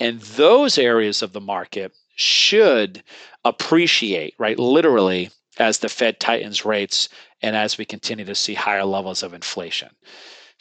[0.00, 3.04] And those areas of the market should
[3.44, 7.08] appreciate, right, literally, as the Fed tightens rates
[7.42, 9.90] and as we continue to see higher levels of inflation.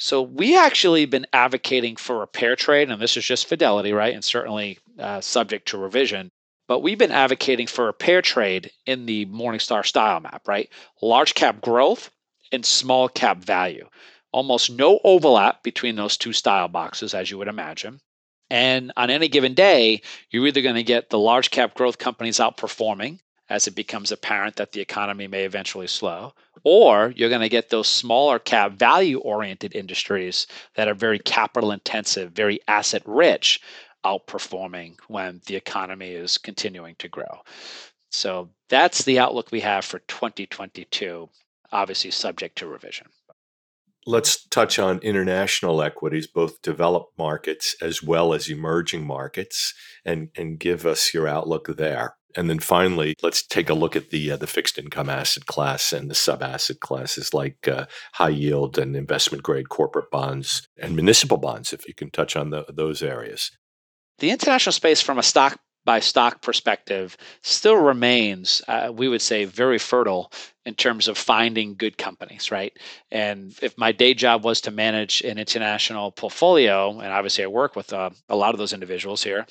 [0.04, 4.14] So we actually been advocating for a pair trade, and this is just fidelity, right?
[4.14, 6.30] And certainly uh, subject to revision.
[6.68, 10.70] But we've been advocating for a pair trade in the Morningstar style map, right?
[11.02, 12.10] Large cap growth
[12.52, 13.88] and small cap value.
[14.34, 18.02] Almost no overlap between those two style boxes, as you would imagine.
[18.50, 22.40] And on any given day, you're either going to get the large cap growth companies
[22.40, 27.50] outperforming as it becomes apparent that the economy may eventually slow, or you're going to
[27.50, 33.62] get those smaller cap value oriented industries that are very capital intensive, very asset rich,
[34.06, 37.42] outperforming when the economy is continuing to grow.
[38.10, 41.30] So that's the outlook we have for 2022,
[41.72, 43.08] obviously subject to revision.
[44.06, 50.60] Let's touch on international equities, both developed markets as well as emerging markets, and, and
[50.60, 52.16] give us your outlook there.
[52.36, 55.94] And then finally, let's take a look at the uh, the fixed income asset class
[55.94, 60.96] and the sub asset classes like uh, high yield and investment grade corporate bonds and
[60.96, 63.52] municipal bonds, if you can touch on the, those areas.
[64.20, 69.46] The international space from a stock by stock perspective still remains, uh, we would say,
[69.46, 70.32] very fertile
[70.66, 72.78] in terms of finding good companies, right?
[73.12, 77.76] And if my day job was to manage an international portfolio, and obviously I work
[77.76, 79.46] with uh, a lot of those individuals here,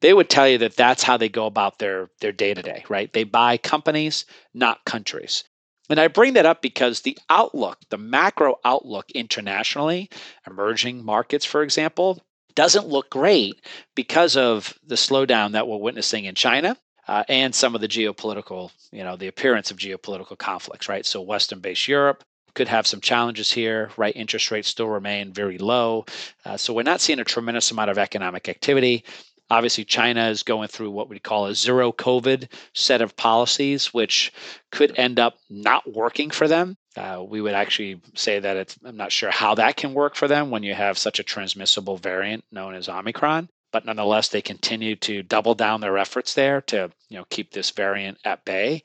[0.00, 2.84] they would tell you that that's how they go about their their day to day,
[2.88, 3.12] right?
[3.12, 4.24] They buy companies,
[4.54, 5.44] not countries.
[5.88, 10.10] And I bring that up because the outlook, the macro outlook internationally,
[10.46, 12.20] emerging markets, for example,
[12.56, 13.60] doesn't look great
[13.94, 16.76] because of the slowdown that we're witnessing in China
[17.06, 21.06] uh, and some of the geopolitical, you know, the appearance of geopolitical conflicts, right?
[21.06, 24.16] So, Western based Europe could have some challenges here, right?
[24.16, 26.06] Interest rates still remain very low.
[26.44, 29.04] Uh, so, we're not seeing a tremendous amount of economic activity.
[29.48, 34.32] Obviously, China is going through what we call a zero COVID set of policies, which
[34.72, 36.76] could end up not working for them.
[36.96, 40.28] Uh, we would actually say that it's, I'm not sure how that can work for
[40.28, 43.50] them when you have such a transmissible variant known as Omicron.
[43.72, 47.70] But nonetheless, they continue to double down their efforts there to you know keep this
[47.70, 48.82] variant at bay.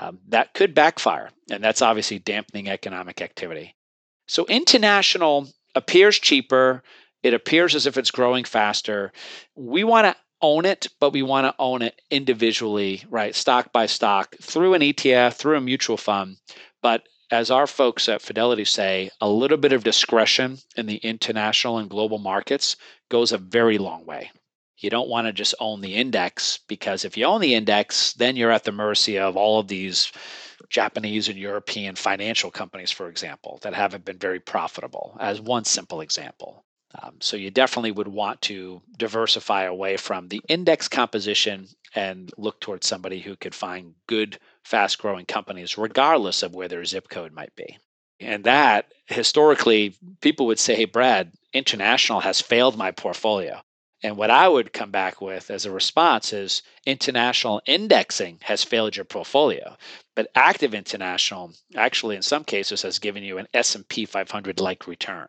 [0.00, 3.76] Um, that could backfire, and that's obviously dampening economic activity.
[4.26, 6.82] So international appears cheaper.
[7.22, 9.12] It appears as if it's growing faster.
[9.54, 13.34] We want to own it, but we want to own it individually, right?
[13.34, 16.38] Stock by stock through an ETF, through a mutual fund.
[16.82, 21.78] But as our folks at Fidelity say, a little bit of discretion in the international
[21.78, 22.76] and global markets
[23.08, 24.30] goes a very long way.
[24.76, 28.36] You don't want to just own the index because if you own the index, then
[28.36, 30.12] you're at the mercy of all of these
[30.68, 36.02] Japanese and European financial companies, for example, that haven't been very profitable, as one simple
[36.02, 36.64] example.
[37.02, 42.60] Um, so you definitely would want to diversify away from the index composition and look
[42.60, 47.32] towards somebody who could find good, fast growing companies, regardless of where their zip code
[47.32, 47.78] might be.
[48.20, 53.62] And that historically, people would say, hey, Brad, international has failed my portfolio.
[54.04, 58.96] And what I would come back with as a response is international indexing has failed
[58.96, 59.76] your portfolio,
[60.16, 65.26] but active international actually in some cases has given you an S&P 500 like return.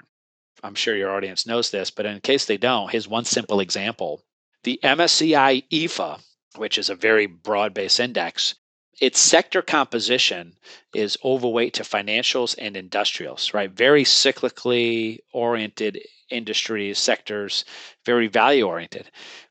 [0.64, 4.24] I'm sure your audience knows this, but in case they don't, here's one simple example.
[4.64, 6.20] The MSCI EAFE,
[6.56, 8.56] which is a very broad based index,
[9.02, 10.54] its sector composition
[10.94, 13.72] is overweight to financials and industrials, right?
[13.72, 17.66] Very cyclically oriented industries, sectors,
[18.06, 19.10] very value oriented.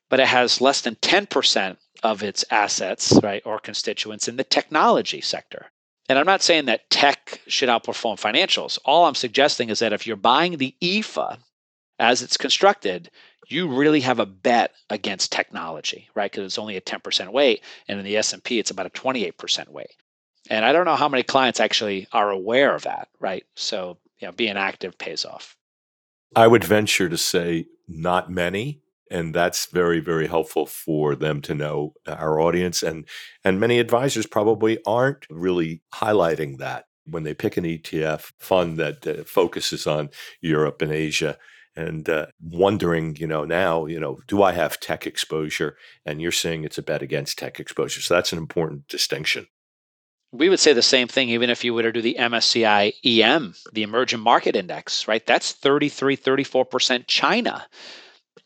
[0.09, 5.21] But it has less than 10% of its assets, right, or constituents in the technology
[5.21, 5.71] sector.
[6.09, 8.79] And I'm not saying that tech should outperform financials.
[8.85, 11.39] All I'm suggesting is that if you're buying the EFA
[11.99, 13.11] as it's constructed,
[13.49, 16.31] you really have a bet against technology, right?
[16.31, 19.95] Because it's only a 10% weight, and in the S&P, it's about a 28% weight.
[20.51, 23.45] And I don't know how many clients actually are aware of that, right?
[23.55, 25.57] So, you know, being active pays off.
[26.35, 28.81] I would venture to say not many,
[29.11, 33.05] and that's very very helpful for them to know our audience and
[33.45, 39.07] and many advisors probably aren't really highlighting that when they pick an ETF fund that
[39.07, 40.09] uh, focuses on
[40.41, 41.37] Europe and Asia
[41.77, 45.77] and uh, wondering, you know, now, you know, do I have tech exposure?
[46.05, 48.01] And you're saying it's a bet against tech exposure.
[48.01, 49.47] So that's an important distinction.
[50.33, 53.55] We would say the same thing even if you were to do the MSCI EM,
[53.73, 55.25] the emerging market index, right?
[55.27, 57.67] That's 33, 34% China.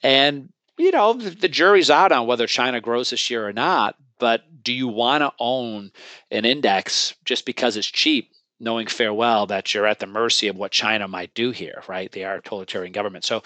[0.02, 3.96] And, you know, the jury's out on whether China grows this year or not.
[4.18, 5.92] But do you want to own
[6.30, 10.72] an index just because it's cheap knowing farewell that you're at the mercy of what
[10.72, 12.10] China might do here, right?
[12.10, 13.24] They are a totalitarian government.
[13.24, 13.42] So,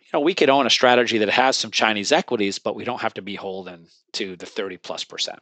[0.00, 3.00] you know, we could own a strategy that has some Chinese equities, but we don't
[3.00, 5.40] have to be beholden to the 30 plus percent.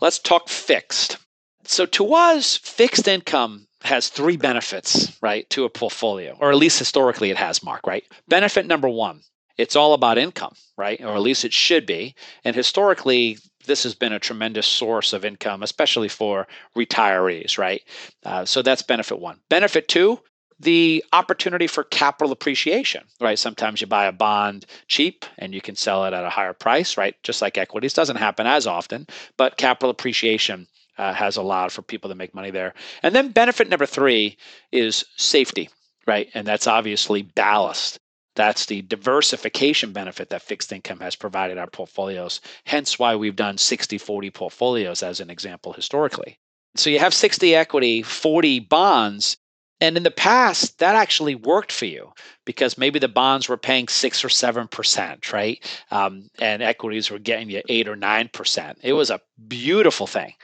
[0.00, 1.18] Let's talk fixed.
[1.64, 6.78] So, to us, fixed income has three benefits, right, to a portfolio, or at least
[6.78, 8.04] historically it has, Mark, right?
[8.28, 9.20] Benefit number one,
[9.56, 11.00] it's all about income, right?
[11.00, 12.14] Or at least it should be.
[12.44, 16.46] And historically, this has been a tremendous source of income, especially for
[16.76, 17.82] retirees, right?
[18.24, 19.40] Uh, so that's benefit one.
[19.48, 20.20] Benefit two,
[20.60, 23.38] the opportunity for capital appreciation, right?
[23.38, 26.96] Sometimes you buy a bond cheap and you can sell it at a higher price,
[26.96, 27.14] right?
[27.22, 30.66] Just like equities doesn't happen as often, but capital appreciation
[30.98, 32.74] uh, has allowed for people to make money there.
[33.02, 34.36] And then benefit number three
[34.70, 35.70] is safety,
[36.06, 36.28] right?
[36.34, 37.98] And that's obviously ballast.
[38.36, 43.58] That's the diversification benefit that fixed income has provided our portfolios, hence why we've done
[43.58, 46.38] 60 40 portfolios as an example historically.
[46.76, 49.36] So you have 60 equity, 40 bonds.
[49.80, 52.12] And in the past, that actually worked for you
[52.44, 55.58] because maybe the bonds were paying six or seven percent, right?
[55.90, 58.78] Um, and equities were getting you eight or nine percent.
[58.82, 60.34] It was a beautiful thing.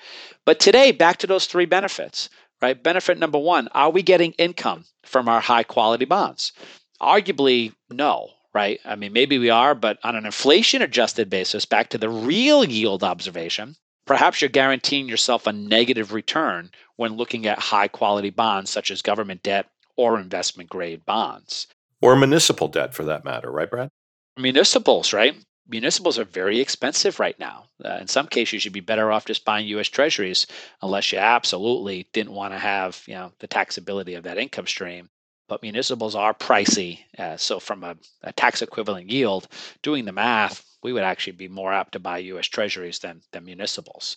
[0.45, 2.29] But today, back to those three benefits,
[2.61, 2.81] right?
[2.83, 6.53] Benefit number one: Are we getting income from our high quality bonds?
[7.01, 8.81] Arguably, no, right?
[8.85, 12.65] I mean, maybe we are, but on an inflation adjusted basis, back to the real
[12.65, 13.77] yield observation,
[14.07, 19.03] perhaps you're guaranteeing yourself a negative return when looking at high quality bonds such as
[19.03, 21.67] government debt or investment grade bonds.
[22.03, 23.91] Or municipal debt for that matter, right, Brad?
[24.39, 25.37] Municipals, right?
[25.69, 27.65] Municipals are very expensive right now.
[27.85, 29.89] Uh, in some cases, you'd be better off just buying U.S.
[29.89, 30.47] Treasuries,
[30.83, 35.11] unless you absolutely didn't want to have, you know, the taxability of that income stream
[35.51, 37.01] but municipals are pricey.
[37.19, 39.49] Uh, so, from a, a, tax equivalent yield,
[39.83, 42.47] doing the math, we would actually be more apt to buy U.S.
[42.47, 44.17] Treasuries than, than municipals.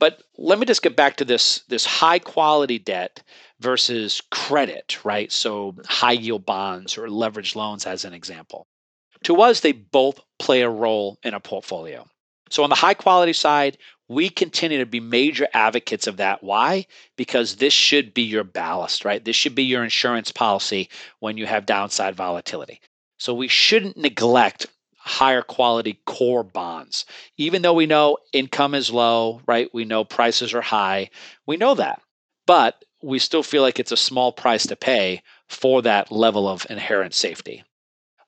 [0.00, 3.22] But let me just get back to this this high quality debt
[3.60, 5.30] versus credit, right?
[5.30, 8.66] So, high yield bonds or leveraged loans, as an example.
[9.22, 12.04] To us, they both play a role in a portfolio.
[12.54, 16.44] So, on the high quality side, we continue to be major advocates of that.
[16.44, 16.86] Why?
[17.16, 19.24] Because this should be your ballast, right?
[19.24, 20.88] This should be your insurance policy
[21.18, 22.80] when you have downside volatility.
[23.18, 24.66] So we shouldn't neglect
[24.98, 27.06] higher quality core bonds.
[27.36, 29.68] Even though we know income is low, right?
[29.74, 31.10] We know prices are high.
[31.46, 32.02] We know that.
[32.46, 36.68] But we still feel like it's a small price to pay for that level of
[36.70, 37.64] inherent safety.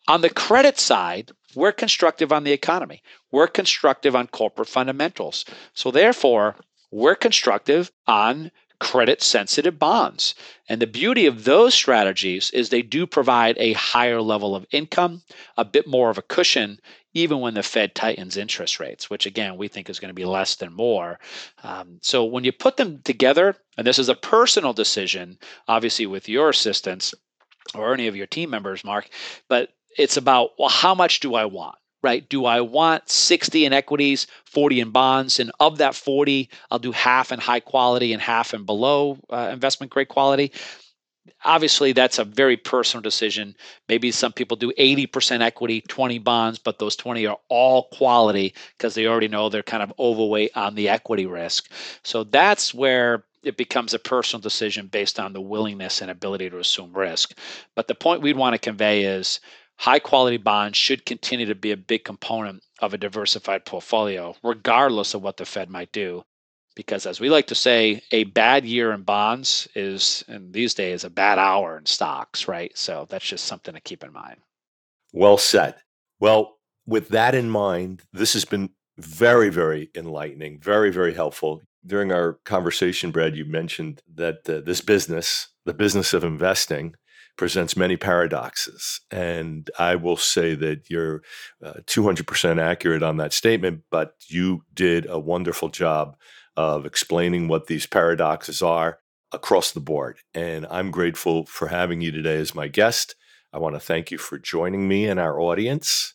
[0.08, 3.02] On the credit side, we're constructive on the economy.
[3.32, 5.44] We're constructive on corporate fundamentals.
[5.74, 6.56] So, therefore,
[6.90, 10.34] we're constructive on credit sensitive bonds.
[10.68, 15.22] And the beauty of those strategies is they do provide a higher level of income,
[15.56, 16.78] a bit more of a cushion,
[17.14, 20.26] even when the Fed tightens interest rates, which again, we think is going to be
[20.26, 21.18] less than more.
[21.62, 26.28] Um, so when you put them together, and this is a personal decision, obviously with
[26.28, 27.14] your assistance
[27.74, 29.08] or any of your team members, Mark,
[29.48, 31.76] but it's about, well, how much do I want?
[32.02, 32.28] Right?
[32.28, 35.40] Do I want 60 in equities, 40 in bonds?
[35.40, 39.50] And of that 40, I'll do half in high quality and half in below uh,
[39.52, 40.52] investment grade quality.
[41.44, 43.56] Obviously, that's a very personal decision.
[43.88, 48.94] Maybe some people do 80% equity, 20 bonds, but those 20 are all quality because
[48.94, 51.70] they already know they're kind of overweight on the equity risk.
[52.04, 56.58] So that's where it becomes a personal decision based on the willingness and ability to
[56.58, 57.36] assume risk.
[57.74, 59.40] But the point we'd want to convey is
[59.78, 65.14] high quality bonds should continue to be a big component of a diversified portfolio, regardless
[65.14, 66.24] of what the Fed might do.
[66.74, 71.04] Because as we like to say, a bad year in bonds is, in these days,
[71.04, 72.76] a bad hour in stocks, right?
[72.76, 74.36] So that's just something to keep in mind.
[75.12, 75.76] Well said.
[76.20, 81.62] Well, with that in mind, this has been very, very enlightening, very, very helpful.
[81.86, 86.94] During our conversation, Brad, you mentioned that uh, this business, the business of investing,
[87.36, 89.00] presents many paradoxes.
[89.10, 91.22] And I will say that you're
[91.62, 96.16] uh, 200% accurate on that statement, but you did a wonderful job
[96.56, 98.98] of explaining what these paradoxes are
[99.32, 100.18] across the board.
[100.34, 103.14] And I'm grateful for having you today as my guest.
[103.52, 106.14] I want to thank you for joining me and our audience.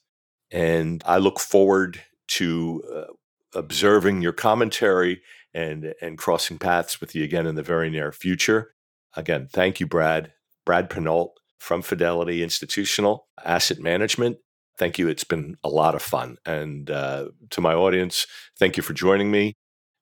[0.51, 3.13] And I look forward to uh,
[3.53, 5.21] observing your commentary
[5.53, 8.73] and, and crossing paths with you again in the very near future.
[9.15, 10.33] Again, thank you, Brad.
[10.71, 14.37] Brad Pinault from Fidelity Institutional Asset Management.
[14.77, 15.09] Thank you.
[15.09, 16.37] It's been a lot of fun.
[16.45, 18.25] And uh, to my audience,
[18.57, 19.57] thank you for joining me.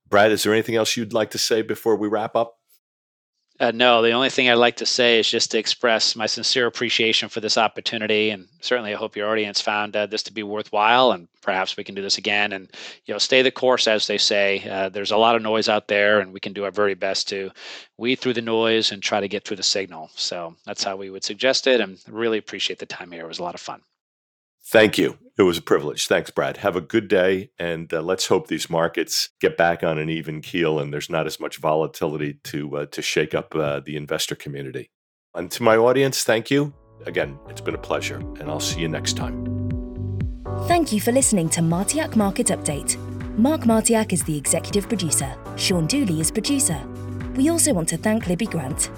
[0.07, 2.53] Brad, is there anything else you'd like to say before we wrap up?
[3.59, 6.65] Uh, no, the only thing I'd like to say is just to express my sincere
[6.65, 10.43] appreciation for this opportunity, and certainly I hope your audience found uh, this to be
[10.43, 12.53] worthwhile, and perhaps we can do this again.
[12.53, 12.69] And
[13.05, 14.65] you know, stay the course, as they say.
[14.69, 17.27] Uh, there's a lot of noise out there, and we can do our very best
[17.29, 17.51] to
[17.97, 20.09] weed through the noise and try to get through the signal.
[20.15, 23.25] So that's how we would suggest it, and really appreciate the time here.
[23.25, 23.81] It was a lot of fun.
[24.71, 25.17] Thank you.
[25.35, 26.07] It was a privilege.
[26.07, 26.57] Thanks, Brad.
[26.57, 27.49] Have a good day.
[27.57, 31.25] And uh, let's hope these markets get back on an even keel and there's not
[31.25, 34.91] as much volatility to, uh, to shake up uh, the investor community.
[35.33, 36.73] And to my audience, thank you.
[37.05, 39.45] Again, it's been a pleasure, and I'll see you next time.
[40.67, 42.97] Thank you for listening to Martiak Market Update.
[43.37, 46.79] Mark Martiak is the executive producer, Sean Dooley is producer.
[47.39, 48.89] We also want to thank Libby Grant,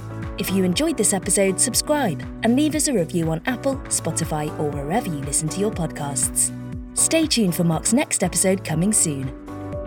[0.41, 4.71] if you enjoyed this episode, subscribe and leave us a review on Apple, Spotify, or
[4.71, 6.51] wherever you listen to your podcasts.
[6.97, 9.31] Stay tuned for Mark's next episode coming soon.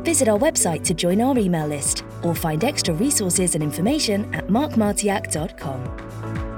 [0.04, 4.46] Visit our website to join our email list or find extra resources and information at
[4.46, 6.53] markmartiak.com.